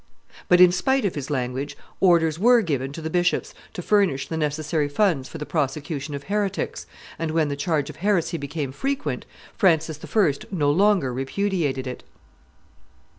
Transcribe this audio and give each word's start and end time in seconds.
But 0.47 0.59
in 0.59 0.71
spite 0.71 1.05
of 1.05 1.13
his 1.13 1.29
language, 1.29 1.77
orders 1.99 2.39
were 2.39 2.63
given 2.63 2.91
to 2.93 3.03
the 3.03 3.09
bishops 3.11 3.53
to 3.73 3.83
furnish 3.83 4.29
the 4.29 4.35
necessary 4.35 4.89
funds 4.89 5.29
for 5.29 5.37
the 5.37 5.45
prosecution 5.45 6.15
of 6.15 6.23
heretics, 6.23 6.87
and, 7.19 7.29
when 7.29 7.49
the 7.49 7.55
charge 7.55 7.87
of 7.87 7.97
heresy 7.97 8.37
became 8.39 8.71
frequent, 8.71 9.27
Francis 9.55 9.99
I. 10.03 10.33
no 10.51 10.71
longer 10.71 11.13
repudiated 11.13 11.85
it. 11.85 12.01